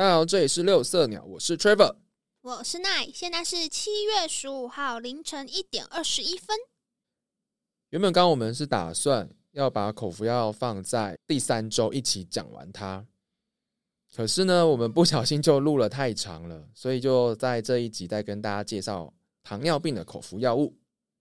[0.00, 1.94] 大家好，这里是六色鸟，我是 Trevor。
[2.40, 6.56] 我是奈，现在是七月十五号凌晨一点二十一分。
[7.90, 13.04] 原本刚刚我们是打算要把口服药放在第三周一起讲完它，
[14.16, 19.12] 可是呢，我们不小心就录了太长了，所以就在这一集再跟大家介绍
[19.42, 20.74] 糖尿病的口服药物。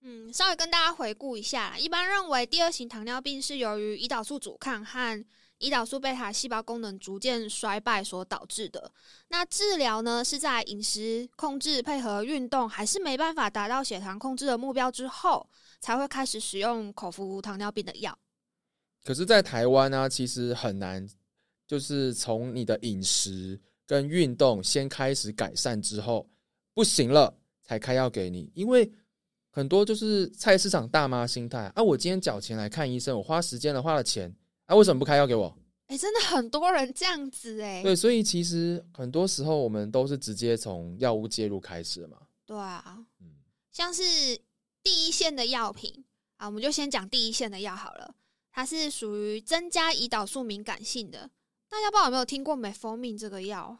[0.03, 5.25] 嗯，稍微跟大家回顾一下啦，一般认为第二型糖尿病是由于胰岛素阻抗和
[5.59, 8.91] 胰岛素贝塔细胞功能逐渐衰败所导致的。
[9.27, 15.47] 那治疗呢，是在饮食控制配合运动，还是没办法达到血糖控制的目标之后，
[15.81, 18.17] 才会开始使用口服糖尿病的药。
[19.03, 21.07] 可是，在台湾呢，其实很难，
[21.67, 26.29] 就是从你的饮食跟运动先开始改善之后，
[26.73, 28.89] 不行了才开药给你，因为
[29.51, 34.33] 很多就是菜市场大妈心态啊，我今天缴钱来看医生，我花时间了，花了钱，
[34.69, 35.51] 啊，为什么不开药给我？
[35.87, 42.17] 哎、真的很多人这样子哎、对，所以其实很多时候我们都是直接从药物介入开始的嘛。
[42.45, 43.37] 对啊，嗯，
[43.71, 44.03] 像是
[44.83, 46.05] 第一线的药品
[46.37, 48.13] 啊，我们就先讲第一线的药好了。
[48.51, 51.31] 它是属于增加胰岛素敏感性的。
[51.67, 53.75] 大家不知道有没有听过美蜂蜜这个药？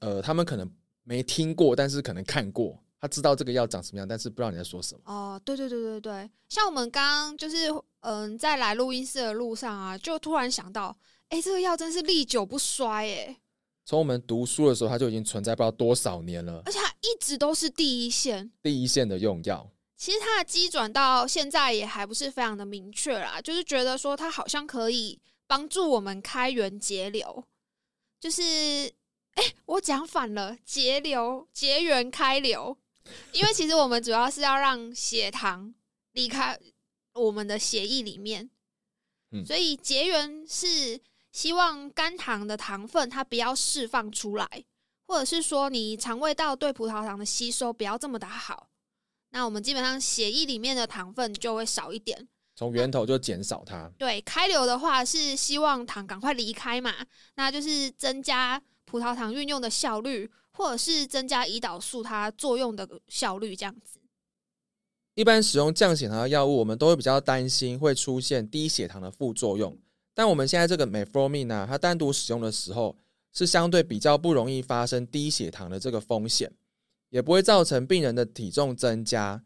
[0.00, 0.70] 呃，他们可能
[1.02, 5.00] 没听过，但是可能看过，他知道这个药长什么样，但是不知道你在说什么。
[5.04, 7.70] 哦，对对对对对，像我们刚刚就是
[8.00, 10.96] 嗯，在来录音室的路上啊，就突然想到，
[11.28, 13.36] 哎，这个药真是历久不衰哎，
[13.84, 18.50] 从我们读书的时候，它就已经存在不知道多少年了而，且它一直都是第一线。
[18.62, 19.70] 第一线的用药。
[19.96, 27.44] 其实它的机转到现在也还不是非常的明确啦，就是觉得说它好像可以帮助我们开源节流，
[28.20, 28.42] 就是
[29.34, 32.76] 哎、我讲反了，节流节源开流，
[33.32, 35.74] 因为其实我们主要是要让血糖
[36.12, 36.58] 离开
[37.18, 38.48] 我们的血液里面，
[39.32, 41.00] 嗯所以结缘是
[41.32, 44.64] 希望肝糖的糖分它不要释放出来，
[45.06, 48.68] 或者是说你肠胃道对葡萄糖的吸收不要这么的好。
[49.30, 52.28] 那我们基本上血液里面的糖分就会少一点。
[52.56, 53.88] 从源头就减少它。
[53.98, 56.94] 对，开流的话是希望糖赶快离开嘛，
[57.34, 63.97] 那就是增加葡萄糖运用的效率，或者是增加胰岛素它作用的效率，这样子。
[65.18, 69.76] 一般使用降血糖的药物，我们都会比较担心会出现低血糖的副作用。
[70.14, 72.96] 但我们现在这个 metformin 啊，它单独使用的时候，
[73.32, 76.52] 是相对比较不容易发生低血糖的这个风险，
[77.10, 79.42] 也不会造成病人的体重增加，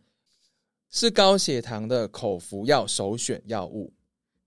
[0.91, 3.95] 是高血糖的口服药首选药物。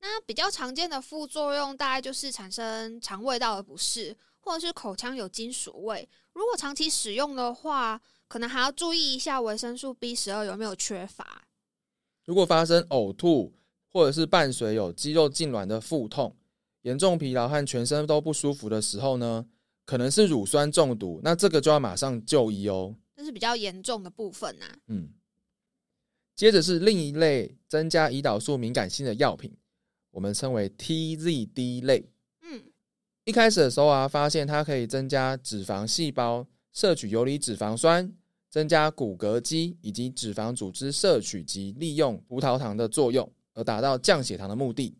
[0.01, 6.07] 那比较常见的副作用大概就是产生肠胃道的不适，或者是口腔有金属味。
[6.33, 11.43] 如果长期使用的话，可能还要注意一下维生素 B 十二有没有缺乏。
[12.25, 13.53] 如果发生呕吐，
[13.91, 16.35] 或者是伴随有肌肉痉挛的腹痛、
[16.81, 19.45] 严重疲劳和全身都不舒服的时候呢，
[19.85, 22.95] 可能是乳酸中毒，那这个就要马上就医哦。
[23.15, 25.09] 这是比较严重的部分呐、嗯，
[26.35, 29.55] 接着是另一类增加胰岛素敏感性的药品，
[30.11, 32.09] 我们称为 TZD 类。
[32.41, 32.61] 嗯，
[33.23, 38.13] 一开始的时候啊，发现它可以增加脂肪细胞摄取游离脂肪酸，
[38.51, 44.95] 增加骨骼肌以及脂肪组织摄取及利用葡萄糖的作用，而达到降血糖的目的，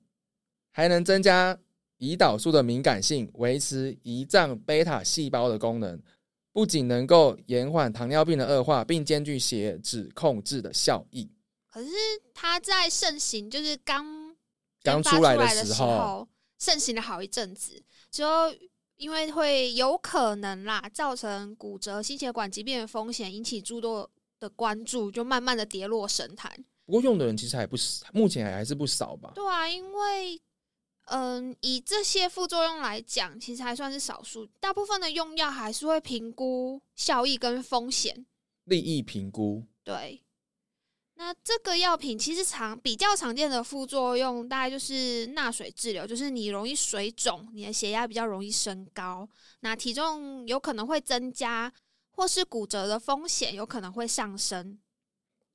[0.72, 1.56] 还能增加
[2.00, 6.02] 胰岛素的敏感性，维持胰脏贝塔细胞的功能。
[6.52, 11.30] 不仅能够延缓糖尿病的恶化，并兼具血脂控制的效益。
[11.70, 11.92] 可是
[12.34, 14.06] 它在盛行，就是刚
[14.82, 16.26] 刚出来的的时候
[16.58, 18.50] 盛行了好一阵子，之后
[18.98, 26.52] 因为会有可能啦，造成骨折、心血管疾病的风险，引起诸多的关注，就慢慢的跌落神坛。
[26.86, 29.32] 不过用的人其实还不少，目前还是不少吧。
[29.36, 30.42] 对啊，因为
[31.06, 38.26] 嗯，以这些副作用来讲，其实还算是少数，大部分的用药还是会评估效益跟风险。
[38.64, 40.22] 利益评估，对，
[41.18, 49.28] 那这个药品其实常比较常见的副作用，大概就是钠水滞留，就是你容易水肿，你的血压比较容易升高，
[49.62, 51.72] 那体重有可能会增加，
[52.12, 54.78] 或是骨折的风险有可能会上升。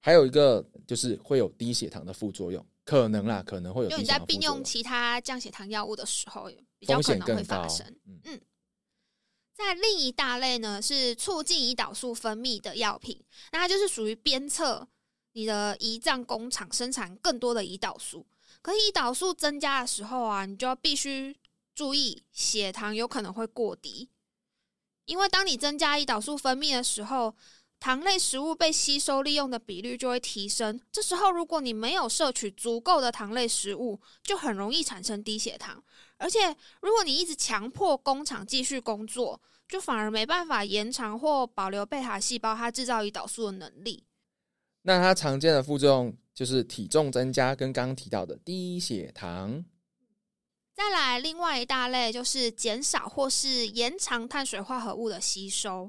[0.00, 7.86] 还有一个就是会有低血糖的副作用，可能啦，可能会有低就你在并用其他降血糖药物的时候，比较风可能会发生。。
[8.24, 8.40] 嗯，
[9.52, 14.88] 在另一大类呢，是促进胰岛素分泌的药品，那它就是属于鞭策
[15.32, 18.26] 你的胰脏工厂生产更多的胰岛素。
[18.62, 21.36] 可是胰岛素增加的时候啊，你就要必须
[21.74, 24.10] 注意血糖有可能会过低，
[25.06, 27.34] 因为当你增加胰岛素分泌的时候，
[27.78, 30.78] 糖类食物被吸收利用的比率就会提升。
[30.92, 35.82] 这时候，如果你没有摄取足够的糖类食物，就很容易产生低血糖。
[36.18, 44.04] 而且，如果你一直强迫工厂继续工作，就反而没办法延长或保留贝塔细胞它制造胰岛素的能力。
[44.90, 49.64] 那它常见的副作用就是体重增加，跟刚刚提到的低血糖。
[50.74, 55.88] 再来，另外一大类就是减少或是延长碳水化合物的吸收。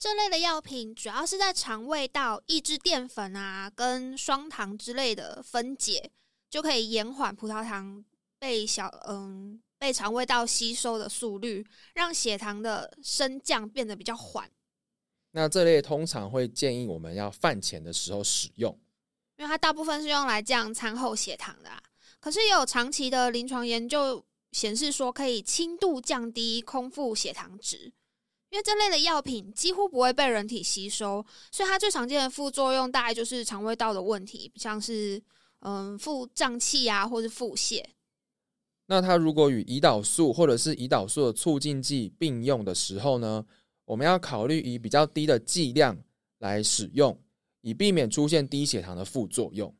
[0.00, 6.10] 这类的药品主要是在肠胃道抑制淀粉啊跟双糖之类的分解，
[6.48, 8.04] 就可以延缓葡萄糖
[8.38, 11.64] 被小嗯被肠胃道吸收的速率，
[11.94, 14.50] 让血糖的升降变得比较缓。
[15.32, 18.76] 那这类通常会建议我们要饭前的时候使用，
[19.36, 21.70] 因为它大部分是用来降餐后血糖的。
[22.18, 27.92] 可是也有长期的临床研究显示说，可以轻度降低空腹血糖值。
[28.50, 35.22] 因为这类的药品几乎不会被人体吸收，所以它最常见的副作用大概就是肠胃道的问题，像是
[35.60, 37.84] 嗯腹胀气啊，或是腹泻。
[38.86, 43.46] 那它如果与胰岛素或者是胰岛素的促进剂并用的时候呢，
[43.90, 45.98] 我们要考虑以比较低的剂量
[46.38, 47.20] 来使用，
[47.60, 49.74] 以避免出现低血糖的副作用。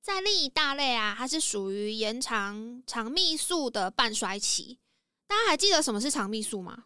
[0.00, 4.78] 在另一大类啊，它是属于延长肠泌素的半衰期。
[5.26, 6.84] 大家还记得什么是肠泌素吗？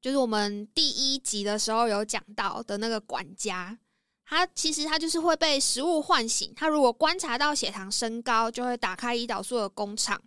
[0.00, 3.76] 就是我们第一集的时候有讲到的那个管家，
[4.24, 6.52] 它其实它就是会被食物唤醒。
[6.54, 10.22] 它如果观察到血糖升高，就会打开胰岛素的工厂。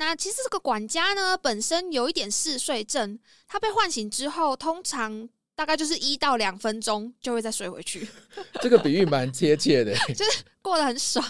[0.00, 3.18] 那其实这个管家呢，本身有一点嗜睡症，
[3.48, 8.08] 他被唤醒之后，通常大概就是一到两分钟就会再睡回去。
[8.62, 11.28] 这个比喻蛮贴切的， 就是过得很爽。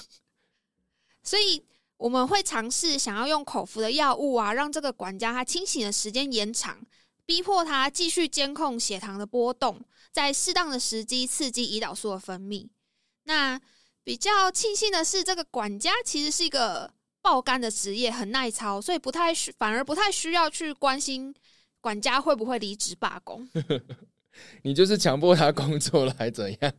[1.23, 1.65] 所以
[1.97, 6.79] 我们会尝试想要用口服的药物啊，让这个管家他清醒的时间延长。
[7.25, 9.79] 逼迫他继续监控血糖的波动，
[10.12, 12.69] 在适当的时机刺激胰岛素的分泌。
[13.25, 13.61] 那
[14.03, 16.91] 比较庆幸的是，这个管家其实是一个
[17.28, 21.34] 爆肝的职业，很耐操，所以不太需，反而不太需要去关心
[21.78, 23.46] 管家会不会离职罢工。
[24.64, 26.72] 你就是强迫他工作了，还怎样？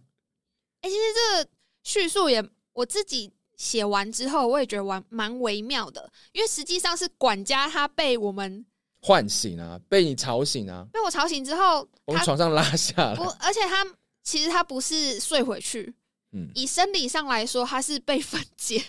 [0.82, 1.50] 哎，其实这个
[1.84, 2.44] 叙述也
[2.74, 8.66] 我自己写完之后，我也觉得蛮蛮微妙的，因为实际上是管家他被我们。
[9.02, 9.80] 唤醒啊！
[9.88, 10.84] 被你吵醒啊！
[10.92, 13.16] 被我吵醒之后，从床上拉下来。
[13.16, 13.86] 不，而且他
[14.24, 15.94] 其实他不是睡回去。
[16.32, 18.84] 嗯，以生理上来说，他是被 分解，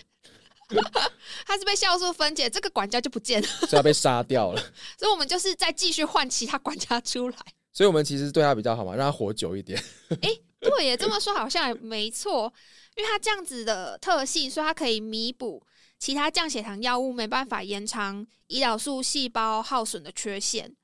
[1.45, 4.61] 他是被酵素分解，这个管家就不见了， 所以他被杀掉了。
[4.97, 7.37] 所以我们就是再继续换其他管家出来。
[7.73, 9.81] 所以我们其实对他比较好嘛，让他活久一点。
[10.21, 10.29] 哎，
[10.59, 12.51] 对耶，这么说好像也没错，
[12.95, 15.63] 因为他这样子的特性，所以它可以弥补。
[15.97, 20.75] 其他降血糖药物没办法延长胰岛素细胞耗损的缺陷，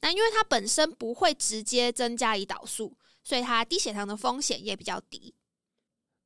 [0.00, 5.32] 那因为它本身不会直接增加胰岛素，所以它低血糖的风险也比较低。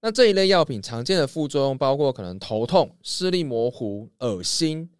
[0.01, 4.91] 那这一类药品常见的副作用包括可能头痛、视力模糊、恶心，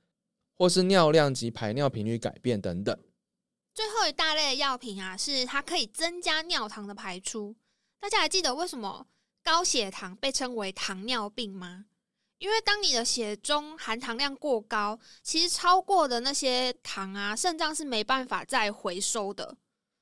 [0.57, 2.99] 或是尿量及排尿频率改变等等。
[3.73, 7.55] 最后一大类的药品啊，是它可以增加尿糖的排出。
[8.01, 9.07] 大家还记得为什么
[9.45, 11.85] 高血糖被称为糖尿病吗？
[12.39, 19.57] 因为当你的血中含糖量过高，其实超过的那些糖啊，肾脏是没办法再回收的，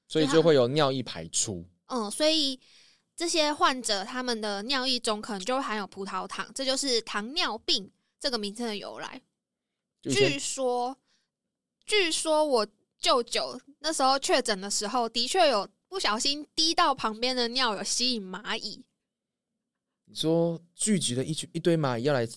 [0.08, 1.64] 所以就会有尿液排出。
[1.86, 2.58] 嗯，所以
[3.16, 7.90] 这些患者他们的尿液中可能就会含有葡萄糖，这就是糖尿病
[8.20, 9.22] 这个名称的由来。
[10.02, 10.96] 据说，
[11.86, 12.66] 据说我
[12.98, 18.84] 舅舅那时候确诊的时候，的确有不小心滴到旁边的尿，有吸引蚂蚁。
[20.04, 22.28] 你说聚集了一群一堆蚂蚁要来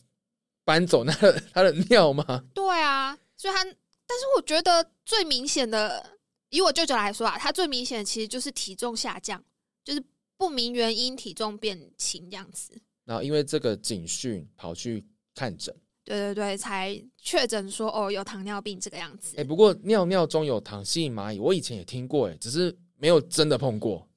[0.64, 2.24] 搬走那个 他的尿吗？
[2.54, 6.18] 对啊，所以他，但是我觉得最明显的，
[6.50, 9.44] 以我舅舅来说啊，他最明显的其实就是体重下降，
[9.84, 10.04] 就是
[10.40, 12.72] 不明原因体重变轻这样子。
[13.04, 15.06] 然后因为这个警讯跑去
[15.36, 19.36] 看诊，对对对，才确诊说哦有糖尿病这个样子。
[19.38, 24.08] 哎，不过尿尿中有糖吸引蚂蚁，我以前也听过，哎，只是没有真的碰过。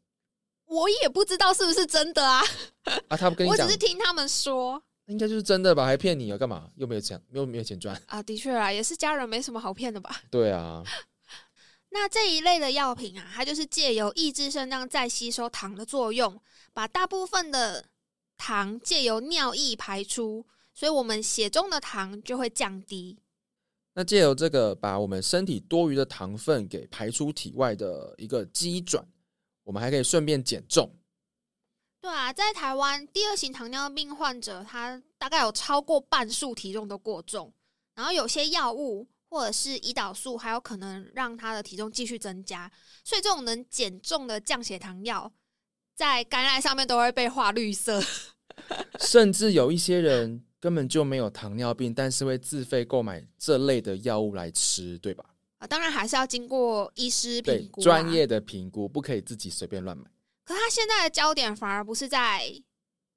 [0.66, 2.40] 我也不知道是不是真的啊！
[3.08, 5.84] 啊，他不跟你讲， 我只是听他们说，应该就是真的吧？
[5.84, 6.38] 还骗你啊？
[6.38, 6.70] 干嘛？
[6.76, 8.22] 又没有钱，又没有钱赚啊！
[8.22, 10.22] 的确啊，也是家人，没什么好骗的吧？
[10.30, 10.82] 对啊。
[11.94, 16.40] 那这一类的药品啊，它就是借由抑制肾脏再吸收糖的作用，
[16.72, 17.84] 把大部分的
[18.38, 23.18] 糖借由尿液排出，所以我们血中的糖就会降低。
[23.92, 29.06] 那借由这个，把我们身体多余的糖分给排出体外的一个机转。
[29.64, 30.90] 我们还可以顺便减重。
[32.00, 37.52] 对啊，在台湾，第二型糖尿病患者他大概有超过半数体重都过重，
[37.94, 42.70] 然后有些药物或者是胰岛素还有可能让他的体重继续增加，
[43.02, 45.32] 所以这种能减重的降血糖药，
[45.94, 47.98] 在肝癌上面都会被画绿色。
[49.00, 55.24] 甚至有一些人根本就没有糖尿病，但是会自费购买这类的药物来吃，对吧？
[55.56, 60.04] 啊，当然还是要经过医师评估、啊，专业的评估，不可以自己随便乱买。
[60.44, 62.62] 可他现在的焦点反而不是在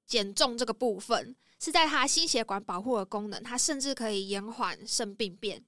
[0.06, 5.62] 减重这个部分，是在他心血管保护的功能，它甚至可以延缓肾病变。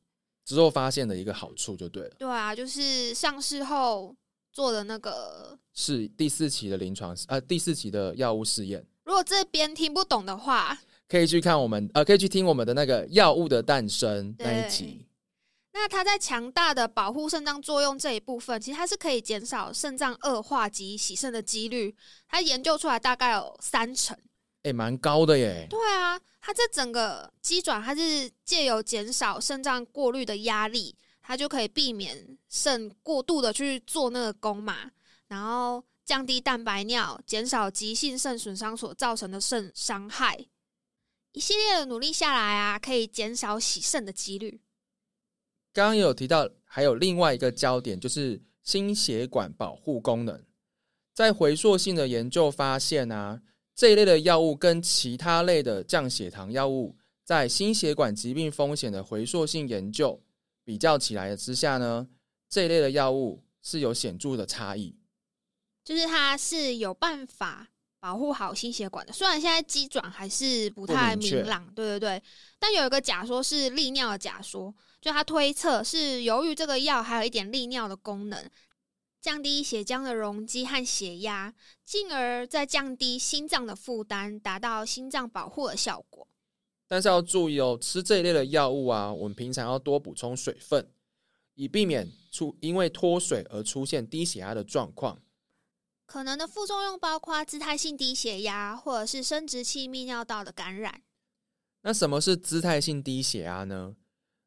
[0.48, 4.16] 之后发现的一个好处就对了，对啊，就是上市后
[4.50, 5.58] 做的那个。
[5.74, 15.06] 是第四期的临床呃第四期的药物试验，如果这边听不懂的话，可以去看我们呃可以去听我们的那个药物的诞生那一对集。
[15.74, 21.94] 那它在强大的保护肾脏作用这一部分，其实它是可以减少肾脏恶化及洗肾的几率。
[22.26, 24.16] 它研究出来大概有三成。
[24.62, 25.66] 哎，蛮高的耶。
[25.68, 34.90] 对啊，它这整个鸡爪，它是借由减少肾脏过滤的压力，它就可以避免肾过度的去做那个功嘛，
[35.26, 40.46] 然后降低蛋白尿，减少急性肾损伤所造成的肾伤害。
[41.32, 44.62] 一系列的努力下来啊，可以减少洗肾的几率。
[45.74, 50.42] 刚刚有提到，还有另外一个焦点就是心血管保护功能。
[51.12, 53.42] 在回溯性的研究发现啊，
[53.78, 60.20] 这一类的药物跟其他类的降血糖药物，在心血管疾病风险的回溯性研究
[60.64, 62.08] 比较起来之下呢，
[62.48, 64.96] 这一类的药物是有显著的差异。
[65.84, 67.68] 就是它是有办法
[68.00, 69.12] 保护好心血管的。
[69.12, 72.22] 虽然现在机转还是不太明朗，对对对，
[72.58, 78.50] 但有一个假说是利尿的假说，就他推测是由于这个药还有一点利尿的功能，
[79.28, 81.52] 降低血浆的容积和血压，
[81.84, 86.26] 进而再降低心脏的负担，达到心脏保护的效果。
[86.86, 90.90] 但是要注意哦，吃这一类的药物啊，我们平常要多补充水分，
[91.56, 95.20] 以避免出因为脱水而出现低血压的状况。
[96.06, 101.02] 可能的副作用包括姿态性低血压，或者是生殖器泌尿道的感染。
[101.82, 103.94] 那什么是姿态性低血压呢？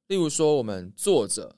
[0.07, 1.55] 例如说，我们坐着、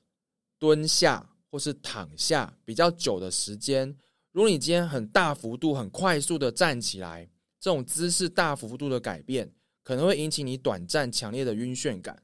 [0.59, 3.87] 蹲下或是躺下比较久的时间，
[4.31, 7.29] 如果你今天很大幅度、很快速的站起来，
[7.59, 12.23] 这种姿势大幅度的改变，可能会引起你短暂强烈的晕眩感，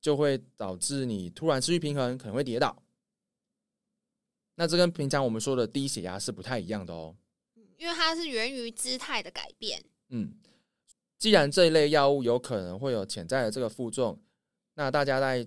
[0.00, 2.80] 就会导致你突然失去平衡，可能会跌倒。
[4.54, 7.16] 那这跟平常我们说的低血压是不太一样的哦。
[7.78, 9.84] 因为它是源于姿态的改变。
[10.10, 10.32] 嗯，
[11.18, 14.22] 既然这一类药物有可能会有潜在的这个副作用，
[14.74, 15.44] 那大家在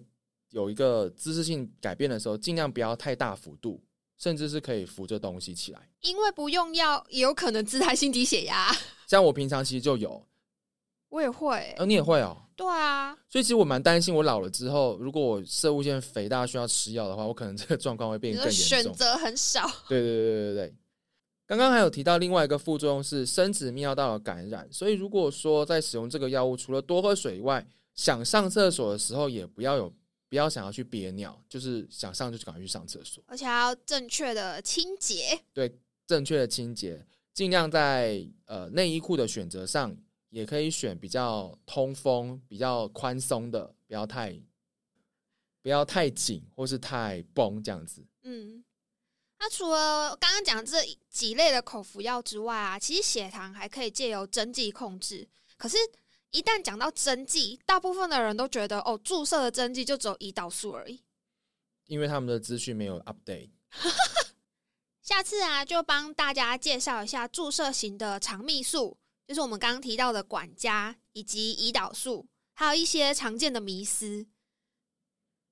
[0.51, 3.83] 有一个姿势性改变的时候，尽量不要太大幅度，
[4.17, 5.89] 甚至是可以扶着东西起来。
[6.01, 8.71] 因为不用药，也有可能姿态性低血压。
[9.07, 10.25] 像我平常其实就有，
[11.09, 12.37] 我也会，呃，你也会哦。
[12.55, 18.67] 对啊，所以其实我蛮担心，我老了之后，如果我射物腺肥大需要吃药的话，我可能这个状况会变得更严重。
[18.67, 19.65] 选择很少。
[19.87, 20.75] 对对对对对对。
[21.47, 27.65] 刚刚还有提到另外一个副作用是生殖泌尿道的感染，所以如果说在使用这个药物，除了多喝水以外，
[27.95, 29.91] 想上厕所的时候也不要有
[30.31, 35.37] 不要想要去憋尿，就是想上就赶快去上厕所，而且要正确的清洁。
[35.51, 39.93] 对正确的清洁，尽量在呃内衣裤的选择上
[40.29, 44.41] 也可以选比较通风、比较宽松的，不要太
[45.61, 48.01] 不要太紧或是太绷这样子。
[48.23, 48.63] 嗯，
[49.37, 55.27] 那除了刚刚讲这几类的口服药之外啊，其实血糖还可以借由针剂控制。
[55.57, 55.77] 可是，
[56.31, 61.03] 一旦讲到针剂，大部分的人都觉得哦，注射的针剂就只有胰岛素而已。
[61.85, 63.51] 因为他们的资讯没有 update。
[65.01, 68.97] 下次啊，就帮大家介绍一下注射型的肠泌素，
[69.27, 74.25] 就是我们刚刚提到的管家以及胰岛素，还有一些常见的迷思。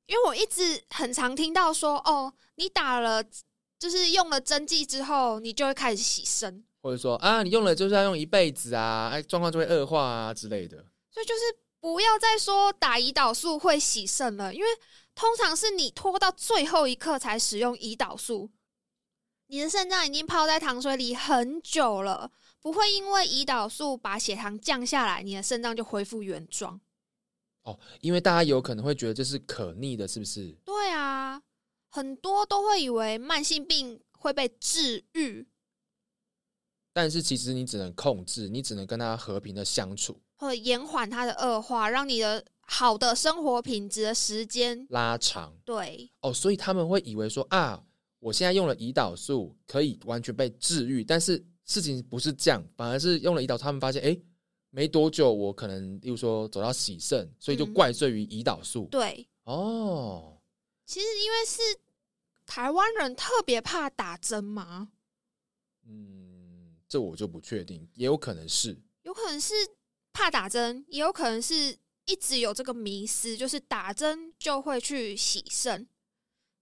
[0.06, 3.24] 因为我一直很常听到说，哦，你打了
[3.78, 10.78] 就是用了针剂之后，你就会开始洗肾，或者说啊，你用了就是要用一辈子啊，哎，状况就会恶化啊之类的。
[11.12, 11.42] 所以就是
[11.80, 14.68] 不要再说打胰岛素会洗肾了，因为
[15.16, 18.50] 通常是你拖到最后一刻才使用胰岛素，
[19.48, 22.32] 你的肾脏已经泡在糖水里很久了，
[22.62, 26.80] 不会因为胰岛素把血糖降下来，你的肾脏就恢复原状。
[27.64, 30.50] 哦，因为大家有可能会觉得这是可逆的，是不是？
[30.64, 31.42] 对啊，
[31.90, 35.46] 很多都会以为慢性病会被治愈，
[36.94, 45.54] 但是其实你只能控制，你只能跟他和平的相处，或者延缓他的恶化，让你的好的生活品质的时间，拉长。
[45.66, 47.84] 对哦，所以他们会以为说啊，
[48.20, 54.20] 我现在用了胰岛素可以完全被治愈，但是事情不是这样，反而是用了胰岛素，他们发现哎，
[54.72, 58.86] 没多久我可能，例如说走到洗肾，所以就嗯怪罪于胰岛素。
[58.92, 59.28] 对。
[59.46, 60.38] 哦，
[60.86, 61.62] 其实因为是
[62.46, 64.90] 台湾人特别怕打针嘛，
[65.88, 66.29] 嗯，
[66.90, 68.78] 这我就不确定，也有可能是。
[69.04, 69.54] 有可能是
[70.12, 75.88] 怕打针，也有可能是一直有这个迷思，就是打针就会去洗肾。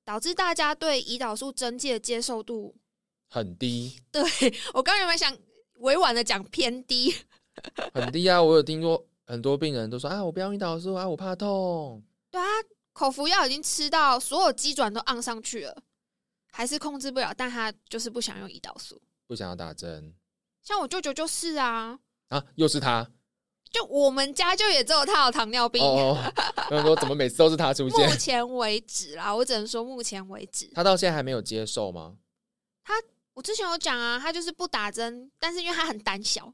[0.04, 2.74] 导致大家对胰岛素针剂的接受度，
[3.30, 4.24] 很低，对
[4.74, 5.38] 我刚原本想
[5.80, 7.14] 委婉的讲偏低，
[7.94, 8.42] 很低啊！
[8.42, 12.02] 我有听过很多病人都说啊，我不要胰岛素啊，我怕痛。
[12.32, 12.48] 对啊，
[12.94, 15.84] 口服药已经吃到所有机转都按上去了，
[16.54, 19.02] 还是控制不了，但他就是不想用胰岛素。
[19.28, 20.16] 不想要打针
[20.64, 23.10] 像我舅舅就是啊，啊，又是他
[23.70, 25.84] 就我们家就也只有他有糖尿病。
[25.84, 26.34] 哦哦，
[26.72, 28.16] 我想说怎么每次都是他出现目？
[28.16, 30.70] 前为止啦，我只能说目前为止。
[30.74, 32.16] 他到现在还没有接受吗？
[32.84, 32.94] 他
[33.34, 36.54] 我之前有讲啊，他就是不打针，但是因为他很胆小，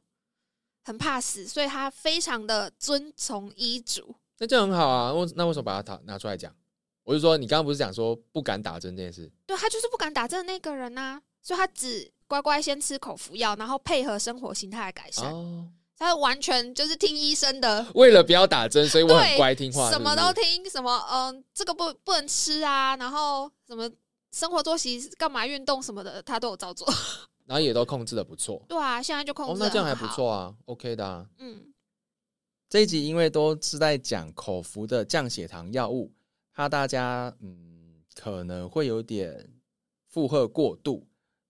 [0.84, 4.16] 很怕死，所以他非常的遵从医嘱。
[4.40, 6.54] 那这样很好啊，为那为什么把他拿拿出来讲？
[7.04, 9.32] 我就说，你刚刚不是讲说不敢打针这件事？
[9.46, 23.88] 对他就是不敢打针的那个人呐、所以他只乖乖先吃口服药，然后配合生活形态的改善，哦，他完全就是听医生的，为了不要打针，所以我很乖听话，什么都听，什么嗯、这个不不能吃啊，然后什么
[24.32, 26.92] 生活作息干嘛运动什么的，他都有照做。
[27.46, 28.64] 然后也都控制的不错。
[28.68, 30.08] 对啊，现在就控制哦，制、那这样还不。
[30.08, 31.28] 错啊，OK 的啊。
[31.38, 31.72] 嗯，
[32.68, 36.12] 这一集因为都是在讲口服的降血糖药物，
[36.52, 39.54] 怕大家嗯可能会有点
[40.08, 41.06] 负荷过度，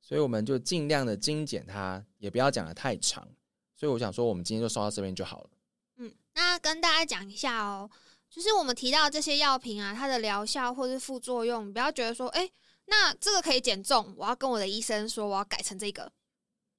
[0.05, 3.25] 所以我们就尽量的精简它，也不要讲的太长。
[3.73, 5.49] 所以我想说，我们今天就说到这边就好了。
[5.97, 7.89] 嗯，那跟大家讲一下哦，
[8.29, 12.49] 就是我们提到这些药品啊，它的疗效或是副作用，不要觉得说，哎、
[12.87, 16.11] 那这个可以减重，我要跟我的医生说，我要改成这个。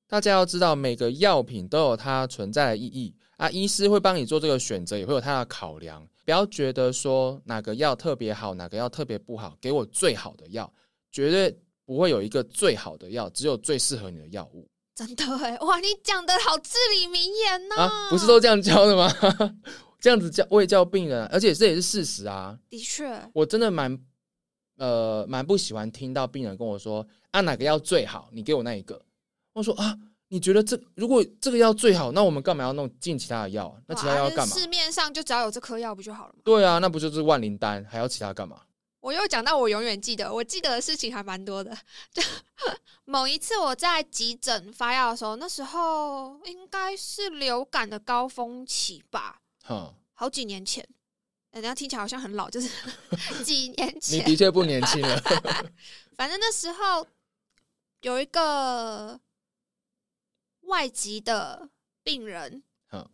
[0.07, 6.07] 大家要知道，每个药品都有它存在的意义啊，医师会帮你做这个选择，也会有他的考量。
[6.25, 10.73] 不要觉得说哪个药特别好，哪个药特别不好，给我最好的药，
[11.11, 18.09] 绝对不会有一个最好的药，只有最适合你的药物真的哎，哇，你讲的好至理名言呢、啊！
[18.11, 19.13] 不是都这样教的吗？
[20.01, 22.57] 这样子教我也教病人啊，而且这也是事实啊。
[22.71, 23.99] 的确，我真的蛮
[24.77, 29.01] 呃蛮不喜欢听到病人跟我说啊哪个药最好，你给我那一个。
[29.53, 29.97] 我说啊，
[30.29, 33.81] 你觉得这如果这个药最好，那我们干嘛要弄进其他的药啊？
[33.89, 34.61] 那其他哇药干嘛就是？
[34.61, 36.41] 市面上就只要有这颗药不就好了吗？
[36.45, 38.61] 对啊，那不就是万灵丹，还要其他干嘛？
[39.05, 41.77] 我又讲到我永远记得，我记得的事情还蛮多的。
[42.11, 42.23] 就
[43.05, 50.89] 某一次我在急诊发药的时候，那时候应该是流感的高峰期吧，哼，好几年前。
[51.51, 52.69] 人家听起来好像很老，就是
[53.45, 54.25] 几年你前。
[54.25, 55.21] 的确不年轻了。
[56.17, 57.07] 反正那时候
[58.01, 59.21] 有一个
[60.63, 61.69] 外籍的
[62.03, 63.07] 病人哼，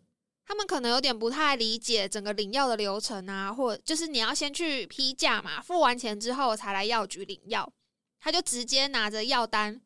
[0.51, 7.73] 他们可能有点不太理解整个领药的流程啊，或者就是你要先去批价嘛，付完钱之后才来药局领药。
[8.19, 9.81] 他就直接拿着药单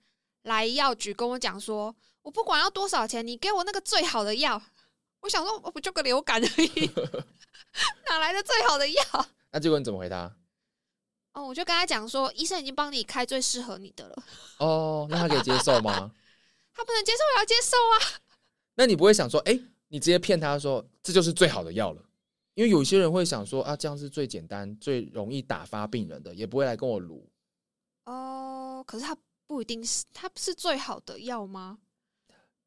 [0.44, 4.62] 来药局跟我讲说：“我不管要多少钱，你给我那个最好的药。”
[5.20, 6.90] 我想说，我不就个流感而已，
[8.08, 9.04] 哪来的最好的药？
[9.52, 10.34] 那结果你怎么回答？
[11.34, 14.22] 哦，我就跟他讲说，医生已经帮你开最适合你的了，
[14.60, 16.10] 哦，那他可以接受吗？
[16.72, 18.24] 他不能接受，我要接受啊。
[18.76, 19.60] 那你不会想说，哎、
[19.94, 22.02] 你直接骗他说这就是最好的药了？
[22.54, 27.24] 因为有些人会想说啊，这样是最简单、最容易打发病人的，也不会来跟我撸。
[28.06, 31.78] 哦，可是他不一定是，他是最好的药吗？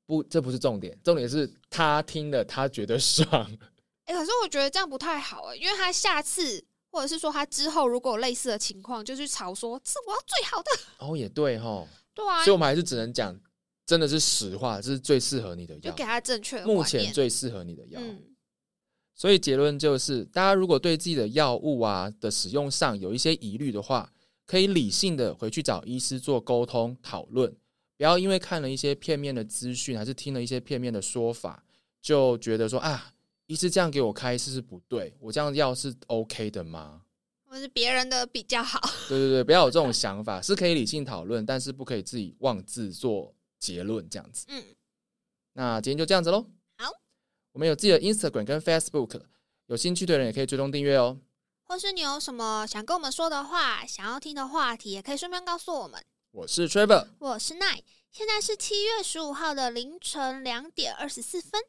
[0.05, 3.27] 不，这不是重点，重点是他听了他觉得爽。
[4.05, 13.37] 哎、可是我觉得这样不太好哎、因为他下次或者是说他之后如果有类似的情况，就去吵说这我要最好的，哦，也对哈，对啊所以，我们还是只能讲，
[13.87, 17.99] 真的是实话，这是最适合你的药就给，他正确的目前最适合你的药。
[18.03, 18.21] 嗯，
[19.15, 24.11] 所以结论就是，大家如果对自己的药物啊的使用上有一些疑虑的话，
[24.45, 27.49] 可以理性的回去找医师做沟通讨论，
[27.95, 31.63] 不要因为看了一些片面的资讯，还是听了一些片面的说法，
[32.01, 33.13] 就觉得说啊，
[33.45, 35.15] 医师这样给我开是不是不对？
[35.19, 37.03] 我这样药是 OK 的吗？
[37.49, 38.77] 或是别人的比较好。
[39.07, 44.45] 对对对，不要有这种想法，是可以理性讨论，但是不可以自己妄自做结论这样子。
[44.49, 44.63] 嗯，
[45.53, 46.45] 那今天就这样子喽。
[46.77, 46.91] 好，
[47.51, 49.21] 我们有自己的 Instagram 跟 Facebook，
[49.67, 51.19] 有兴趣的人也可以追踪订阅哦。
[51.63, 56.01] 或是你有什么想跟我们说的话，想要听的话题，也可以顺便告诉我们。
[56.31, 61.61] 我是 Trevor，我是 Nine，，现在是七月十五号的凌晨两点二十四分。